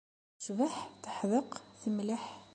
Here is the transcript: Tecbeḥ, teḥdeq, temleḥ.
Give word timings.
Tecbeḥ, 0.37 0.75
teḥdeq, 1.03 1.49
temleḥ. 1.81 2.25